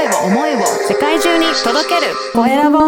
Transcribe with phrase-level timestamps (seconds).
[0.00, 2.78] 声を思いを世界中に届けるコエラボ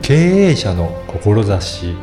[0.00, 1.94] 経営者の志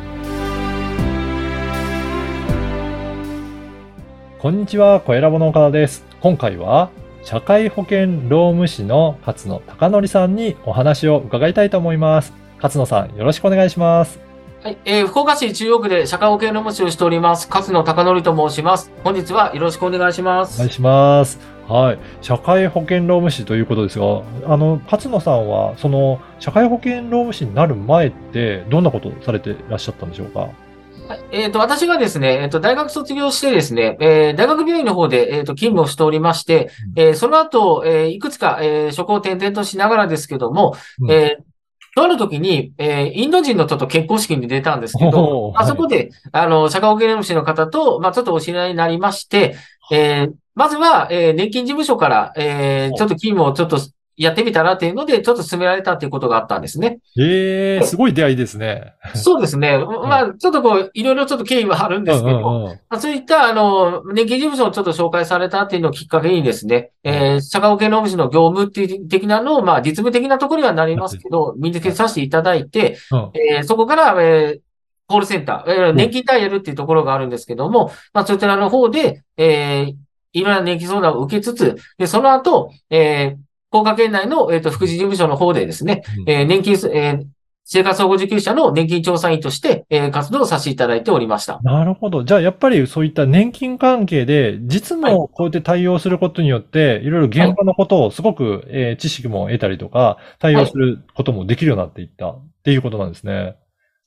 [4.38, 6.04] こんにちは、コエラボの岡田です。
[6.20, 6.90] 今回は、
[7.24, 12.32] 社会保険労務士の勝野貴則さんにお話を伺いたいと思います。
[12.62, 14.27] 勝野さん、よろしくお願いします。
[14.62, 18.90] はい、えー福岡市中央区で社会保険労務士をしております、勝野貴則と申します。
[19.04, 20.56] 本日はよろしくお願いします。
[20.56, 21.38] お願いします。
[21.68, 21.98] はい。
[22.22, 30.40] 社会保険労務士ということですが、あの、勝野さんは、その、社会保険労務士になる前って、どんなことをされていらっしゃったんでしょうか？
[30.40, 41.47] はいえっ、と、私がですね、えっ、と、大学卒業してですね、えー大学病院の方で、えっ、と、勤務をしておりまして、えーその後、えーいくつか、えー職を転々としながらですけども、うんえー
[41.98, 49.56] とある時に、えーインド人のちょっと結婚式に出たんですけおど、ーあそこで、あの、社会保険労務士の方と、まあ、ちょっとお知り合いになりまして、
[49.90, 53.78] えーまずは、えー年金事務所から、えーちょっと勤務をちょっと
[54.18, 56.98] やってみたらっていうので、ちょっと進められたっていうことがあったんですね。
[57.16, 58.94] ええすごい出会いですね。
[59.14, 59.78] そうですね。
[59.78, 74.60] まあ、ちょっとこう、いろいろちょっと経緯はあるんですけど、うんうんうんまあ、そういった、あの、年金事務所をちょっと紹介されたっていうのをきっかけにですね、えー社会保険労務士の業務っていう的なのを、まあ、実務的なところにはなりますけど、身につけさせていただいて、うんえーそこから、えー
[75.10, 79.94] コールセンター、えー年金ダイヤルっていうところがあるんですけども、まあ、そちらの方で、えー
[80.32, 87.26] いろんな年金相談を受けつつ、で、その後、えー、福岡県内の、えっ、と、福祉事務所の方でですね、うんえー年金す、えー
[87.70, 91.60] 生活保護受給者の年金調査員として、えー活動をさせていただいておりました。
[91.62, 92.24] なるほど。
[92.24, 103.56] じゃあ、やっぱりそういった年金関係で、実務をこうやって対応することによって、いろいろ現場のことをすごく、えー知識も得たりとか、対応することもできるようになっていったっていうことなんですね。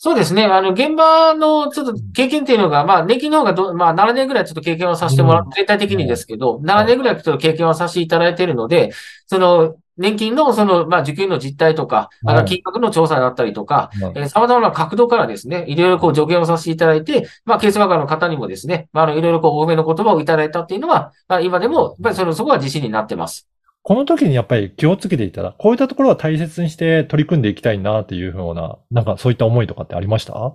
[0.03, 0.45] そうですね。
[0.45, 5.49] あの、現場のちょっと経験っていうのが、まあ、年金の方がど、まあ、7年ぐらいちょっと経験をさせてもらうん。
[5.49, 8.93] う、全体的にですけど、7年ぐらいちょっと経験をさせていただいているので、
[9.27, 14.17] その、年金のその、まあ、受給の実態とか、あの、うん金額の調査だったりとか、うん。
[14.17, 23.47] えー様々な角度からですね、いろいろこう助言をさせていただいて、まあ、ケースワーカーの方にもですね、まあ、あの、いろいろこう、お褒めの言葉をいただいたっていうのは、まあ、今でも、やっぱりその、そこは自信になってます。
[23.83, 30.53] この時にやっぱり気をつけていたら、こういったところは大切にして取り組んでいきたいなっていうような、なんかそういった思いとかってありました？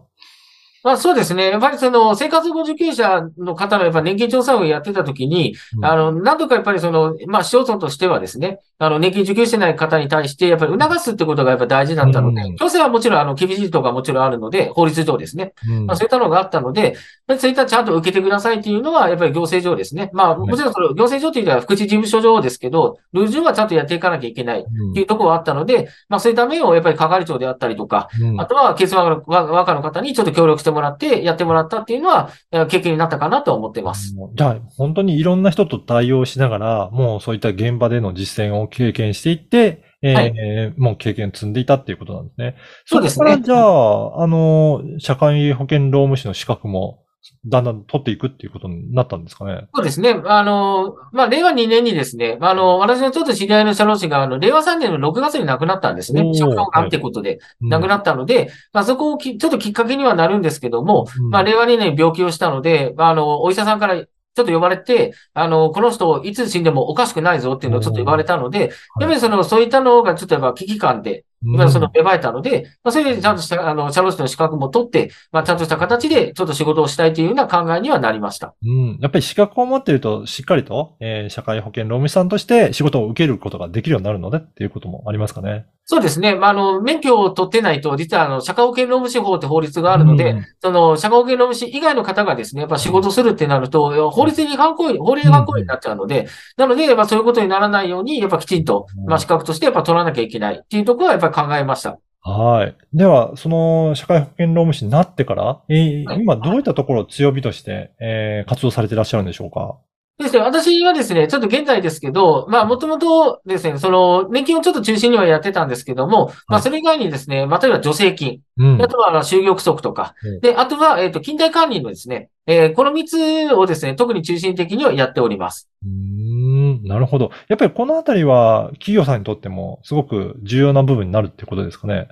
[0.87, 1.51] まあそうですね。
[1.51, 15.55] やっぱりその生活保護受給者の方のやっぱ年金調査をやってたときに、うんあの、なんとかやっぱりその、まあ市町村としてはですね、あの、年金受給してない方に対してやっぱり促すってことがやっぱ大事だったので、うん強制はもちろんあの、厳しいところがもちろんあるので、法律上ですね。
[15.69, 16.95] うんまあそういったのがあったので、
[17.27, 20.11] まあそういったちゃんと受けてくださいっていうのは、やっぱり行政上ですね。
[20.13, 24.65] まあもちろんその行政上というのは福祉事務所上ですけど、ルール上はちゃんとやっていかなきゃいけないっ
[24.95, 29.25] ていうところはあったので、まあそういった面をやっぱり係長であったりとか、うんあとは、ケースワー
[29.65, 34.15] カーの方にちょっと協力してもらって、やってもらったっていうのは、えー経験になったかなと思ってます。
[34.35, 42.57] じゃあ、本当にいろんな人と対応しながら、もうそういった現場での実践を経験していって、えーはいもう経験積んでいたっていうことなんですね。
[42.85, 47.06] そうですねこからじゃあ、あの、社会保険労務士の資格も、
[47.45, 49.69] だんだん取っていくっていうことになったんですかね。
[49.75, 50.23] そうですね。
[50.25, 56.31] あの、まあ、令和2年にですね、あの、私のちょっと知り合いの社労士が、あの、令和3年の6月に亡くなったんですねお。
[56.31, 68.71] ー食道がんってことで亡くなっったので、まあ、そこをきちょっときっかけにはなるんですけども、うんまあ、令和2年に病気をしたので、あの、お医者さんからちょっと呼ばれて、あの、この人いつ死んでもおかしくないぞっていうのをちょっと言われたので、やっ
[69.01, 78.55] ぱりその、そういったのがちょっとやっぱ危機感で、今その芽生えたので、まあ、それでちゃんとした、あの、社労士の資格も取って、まあ、ちゃんとした形でちょっと仕事をしたいというような考えにはなりました。
[78.65, 78.99] うん。
[79.01, 85.67] やっぱり資格を持っていると、しっかりと、えー社会保険労務士さんとして仕事を受けることができるようになるのでっていうこともありますかね。
[85.89, 86.35] そうですね。
[86.35, 96.27] まあ、あの、免許を取ってないと、実は、あの、社会保険労務士法って法律があるので、うんその、社会保険労務士以外の方がですね、やっぱ仕事するってなると、法律に違反行為、法令違反行為になっちゃうので、
[96.57, 101.99] なので、やっぱそういうことにならないように、やっぱきちんと、うんまあ、資格としてやっぱ取らなきゃいけないっていうところはやっぱり考えました。
[102.23, 102.77] はい。
[102.93, 109.79] では、その社会保険労務士になってから、えーはい今どういったところを強火として、えー活動されていらっしゃるんでしょうか？
[110.19, 118.83] ですね、私はですね、ちょっと現在ですけど、まあ、もともとですね、その、年金をちょっと中心にはやってたんですけども、まあ、はいそれ以外にですね、まあ、例えば助成金、うん。
[118.83, 120.15] あとは、就業規則とか。
[120.23, 125.69] うん、で、あとは、えっと、勤怠管理のですね、えーこの3つをですね、特に中心的にはやっております。
[125.85, 127.31] うーん、なるほど。
[127.49, 132.09] やっぱりこのあたりは企業さんにとってもすごく重要な部分になるってことですかね。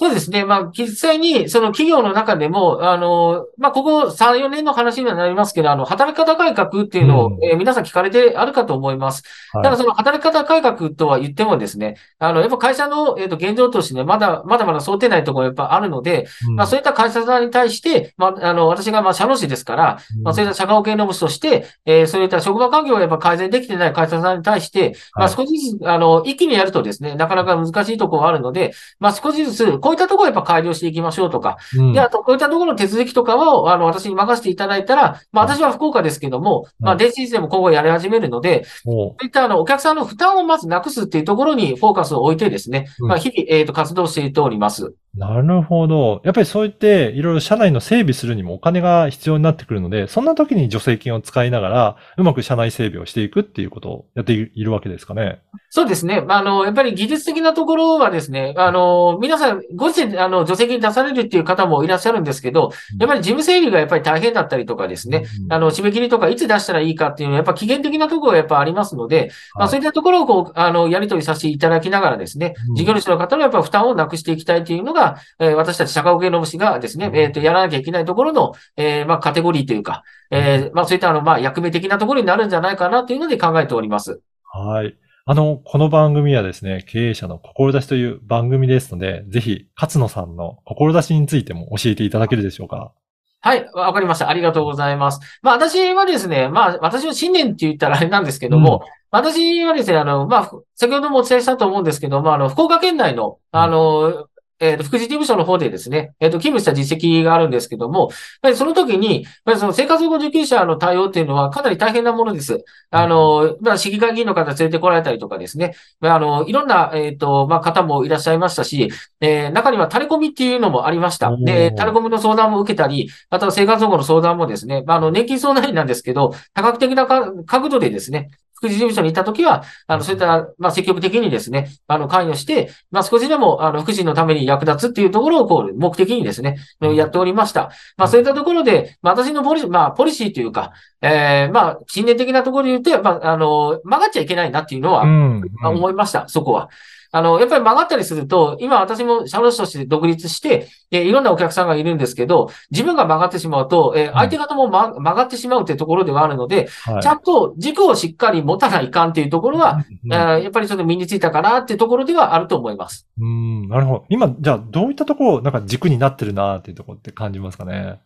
[0.00, 0.44] そうですね。
[0.44, 7.44] まあ、実際に、その企業の中でも、あの、まあ、ここ3、4年の話にはなりますけど、あの、働き方改革っていうのを、うん。
[7.44, 9.24] えー皆さん聞かれてあるかと思います。
[9.52, 9.64] はい。
[9.64, 16.54] ただ、その働き方改革とは言ってもですね、あの、やっぱ会社の、えっと、現状としてね、まだ、まだまだ想定内のところやっぱあるので、うん。
[16.54, 25.34] まあ、そういった会社さんに対して、まあ、あの、私が、まあ、社労士ですから、まあ、そういった社会保険労務士として、えーそういった職場環境がやっぱ改善できてない会社さんに対して、まあ、はい。
[25.34, 31.92] 少しずつ、あの、一気にやるとですね、なかなか難しいところがあるので、まあ、少しずつ、こういったところをやっぱ改良していきましょうとか、うん。
[31.94, 43.08] で、あと、こういったところの手続きとかを、あの、私に任せていただいたら、まあ、私は福岡ですけども、まあ、電子システム今後やり始めるので、おそういったあの、お客さんの負担をまずなくすっていうところにフォーカスを置いてですね、うん。
[43.08, 44.92] まあ、日々、えっと、活動していっております。
[45.18, 46.22] なるほど。
[46.24, 55.40] やっぱりそう言って、いろいろ社内の整備するにもお金が必要になってくるので、そんな時に助成金を使いながら、うまく社内整備をしていくっていうことをやっているわけですかね。
[55.70, 56.20] そうですね。
[56.20, 75.07] まあ、あの、やっぱり技術的なところはですね、あの、皆さん、ご自身で、あの、助成金出されるっていう方もいらっしゃるんですけど、やっぱり事務整理がやっぱり大変だったりとかですね、うんあの、締め切りとかいつ出したらいいかっていうのは、やっぱ期限的なところがやっぱありますので、まあ、はいそういったところをこう、あの、やり取りさせていただきながらですねうん、事業主の方のやっぱ負担をなくしていきたいというのが、
[75.38, 84.20] えー私たち社会保険労務士がですね、えっと、やらなきゃいけないところの、えーまあ、カテゴリーというか、えーまあ、そういったあの、まあ、役目的なところになるんじゃないかなというので考えております。
[84.44, 84.96] はい。
[85.30, 92.92] あの、この番組はですね、経営者の志という番組ですので、ぜひ、勝野さんの志についても教えていただけるでしょうか。
[93.40, 94.28] はい、わかりました。
[94.28, 95.20] ありがとうございます。
[95.42, 104.28] まあ、私はですね、まあ、私の信念って言ったらあれなんですけども、私はですね、あの、まあ、先ほどもお伝えしたと思うんですけども、あの、福岡県内の、あの、
[104.60, 108.10] えっ、と、福祉事務所の方でですね、えっ、と、勤務した実績があるんですけども、
[108.42, 112.64] やりその時に、やりその生活保護受給者の対応っていうのはかなり大変なものです。
[112.90, 118.90] あの、まあ、市議会議員の方連れてこられたりとかですね、まあ、あの、いろんな、えっ、と、まあ、方もいらっしゃいましたし、
[119.20, 121.36] えー中には垂れ込みっていうのもありました。
[121.36, 137.70] で、垂れ込みの相談も受けたり、あとは生活保護の相談もですね、まあ、あの、年金相談員なんですけど、多角的なか角度でですね、福祉事務所に行ったときは、あの、そういった、まあ、積極的にですね、あの、関与して、まあ、少しでも、あの、福祉のために役立つっていうところを、こう、目的にですね、やっておりました。
[137.96, 146.68] まあ、そういったところで、まあ、私のポリ、まあ、ポリシーというか、えー、まあ、信念的なところで言うと、まあ、あの、曲がっちゃいけないなっていうのは、思いました、そこは。
[147.10, 157.02] あの、やっぱり曲がったりすると、今私も社労士として独立して、えーいろんなお客さんがいるんですけど、自分が曲がってしまうと、えー相手方も、ま、曲がってしまうというところではあるので、はい。
[157.02, 163.06] ちゃんと軸をしっかり持たないかんっていうところは、うんえーやっぱりちょっと身についたかなっていうところではあると思います。
[163.20, 164.04] うん、なるほど。
[164.08, 168.00] 今、じゃあ、どういったところ、なんか軸になってるなっていうところって感じますかね？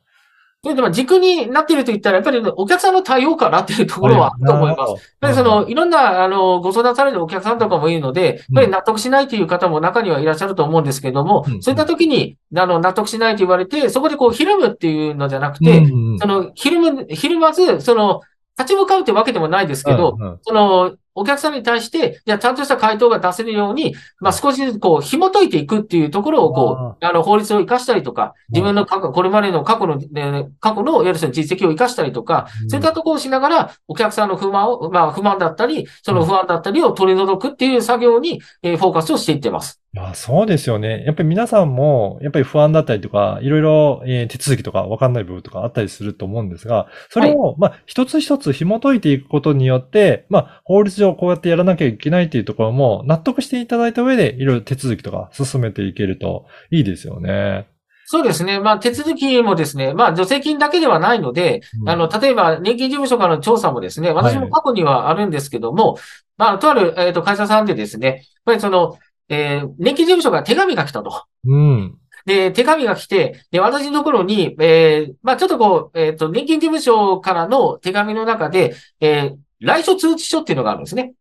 [0.64, 5.34] それでも軸になっていると言ったら、やっぱりお客さんの対応かなっていうところはあると思います。
[5.34, 16.18] その、いろんな、あの、ご相談されるお客さんとかもいるので、やっぱり納得しないという方も中にはいらっしゃると思うんですけどもうん、そういった時に、あの、納得しないと言われて、そこでこう、ひるむっていうのじゃなくて、うん。
[16.20, 18.20] その、ひるむ、ひるまず、その、
[18.56, 20.38] 立ち向かうってわけでもないですけど、うんうん。
[20.42, 32.70] その、お客さんに対して、じゃあちゃんとした回答が出せるように、まあ少しずつこう、紐解いていくっていうところをこう、あの、法律を活かしたりとか、自分の過去、これまでの過去の、ね過去の、いわゆるその実績を活かしたりとか、うん。
[32.70, 39.81] そういったところをしながら、お客さんの不満を、まあ不満だったり、その不安だったりを取り除くっていう作業に、えーフォーカスをしていってます。
[39.94, 41.04] いや、そうですよね。
[41.04, 57.66] やっぱり皆さんも、やっぱり不安だったりとか、いろいろ、えー手続きとか分かんない部分とかあったりすると思うんですが、それを、まあ、一つ一つ紐解いていくことによって、まあ、法律上こうやってやらなきゃいけないっていうところも、納得していただいた上で、いろいろ手続きとか進めていけるといいですよね。
[58.06, 58.60] そうですね。
[58.60, 65.98] まあ、手続きもですね、まあ、助成金だけではないので、うんあの、例えば、年金事務所からの調査もですね、私も過去にはあるんですけども、
[66.38, 68.98] まあ、とある、えっ、と、会社さんでですね、やっぱりその、
[69.32, 71.24] えー年金事務所から手紙が来たと。
[71.46, 71.98] うん。
[72.26, 81.14] で、手紙が来て、で、私のところに、えーまあ、ちょっとこう、えっ、と、年金事務所からの手紙の中で、えー来所通知書っていうのがあるんですね。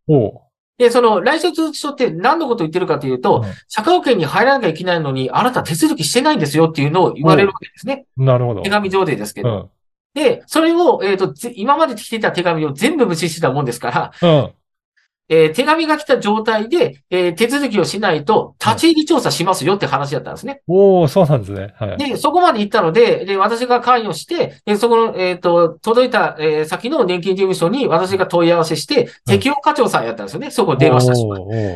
[0.80, 8.06] で、その来所通知書って何のことを言ってるかというと、うん社会保険に入らなきゃいけないのに、あなた手続きしてないんですよっていうのを言われるわけですね。
[8.18, 8.64] なるほど。
[8.64, 9.50] 手紙上でですけど。
[9.50, 9.70] うん。
[10.14, 14.52] で、それを、えっ、と、ぜ今まで来てた手紙を全部無視してたもんですから、うん。
[15.30, 20.62] えー手紙が来た状態で、えー手続きをしないと、立ち入り調査しますよって話だったんですね。
[20.68, 21.74] おおそうなんですね。
[21.80, 21.98] はい。
[21.98, 30.52] で、そこまで行ったので、で、私が関与して、で、そこの、えっ、と、届いた、えー先の年金事務所に私が問い合わせして、適用課長さんやったんですよね。
[30.52, 31.24] そこ電話したし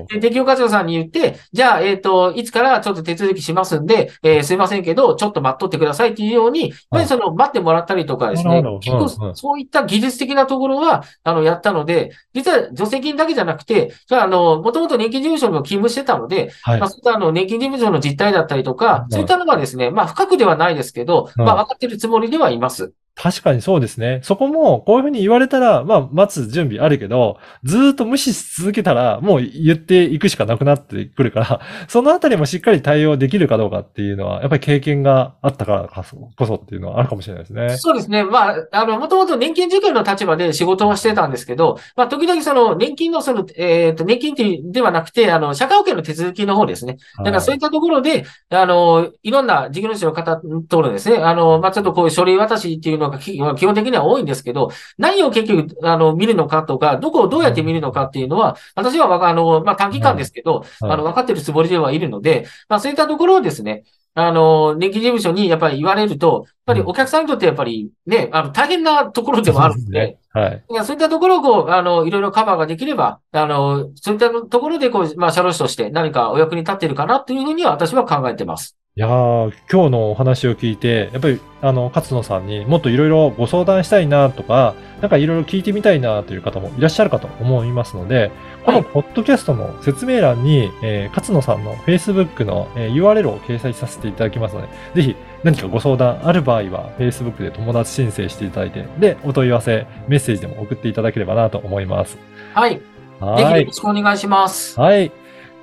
[0.10, 16.90] で、適用課長さんに言って、じゃあ、えっ、と、いつからちょっと手続きしますんで、えーすいませんけど、ちょっと待っとってくださいっていうように、やっぱりその、待ってもらったりとかですね結構そういった技術的なところは、あの、やったので、実は助成金だけじゃゃなくて、じゃあ、あの、もともと年金事務所にも勤務してたので、はいまあ、。
[16.90, 22.94] そういったあの、年金事務所の実態だったりとか、いそういったのがですね、まあ、深くではないですけど、うんまあ、分かってるつもりではいます。
[23.16, 24.20] 確かにそうですね。
[24.24, 36.04] そこも、こういうふうに言われたら、まあ、待つ準備あるけど、ずーっと無視し続けたら、もう言っていくしかなくなってくるから、 そのあたりもしっかり対応できるかどうかっていうのは、やっぱり経験があったから
[36.36, 37.78] こそっていうのはあるかもしれないですね。
[37.78, 38.26] そうですね。
[38.26, 46.98] まあ、あの、もともと年金受給の立場で仕事はしてたんですけど、まあ、時々その、年金のその、えっ、と、年金っていうではなくて、あの、社会保険の手続きの方ですね。
[47.20, 50.36] だからそういったところで、あの、いろんな事業主の方
[50.68, 63.84] とのですね、あの、まあ、ちょっとこういう書類渡しっていうのがき基本的には多いんですけど、何を結局、あの、見るのかとか、どこをどうやって見るのかっていうのは、私はあの、まあ、短期間ですけど、はいあの、分かってるつもりではいるので、まあ、そういったところをですね、
[64.18, 70.18] あの、年金事務所にやっぱり言われると、やっぱりお客さんにとってやっぱりね、あの、大変なところでもあるので、ね。
[70.32, 70.64] はい。
[70.70, 78.78] いやそういったところをこう、あの、いろいろカバーができれば、あの、そういったところでこう、まあ、社労士として何かお役に立っているかなというふうには私は考えてます。
[78.98, 88.32] いやー、今日のお話を聞いて、やっぱり、あの、勝野さんにもっといろいろご相談したいなとか、なんかいろいろ聞いてみたいなという方もいらっしゃるかと思いますので、
[88.66, 102.18] このポッドキャストの説明欄に、えー勝野さんの Facebook の、えー URL を掲載させていただきますので、ぜひ何かご相談ある場合は、Facebook で友達申請していただいて、で、お問い合わせ、メッセージでも送っていただければなと思います。
[102.54, 102.76] はい。
[102.76, 102.82] ぜ
[103.20, 103.74] はいひよろ。
[103.74, 104.80] しくお願いします。
[104.80, 105.12] はい。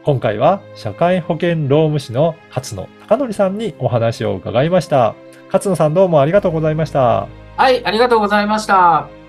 [0.05, 5.14] 今回は社会保険労務士の勝野貴則さんにお話を伺いました。
[5.47, 7.28] 勝野さんどうもありがとうございました。
[7.57, 9.22] はい、ありがとうございました。